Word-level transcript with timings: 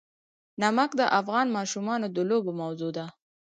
نمک 0.61 0.89
د 0.99 1.01
افغان 1.19 1.47
ماشومانو 1.57 2.07
د 2.15 2.17
لوبو 2.29 2.51
موضوع 2.61 2.91
ده. 2.97 3.05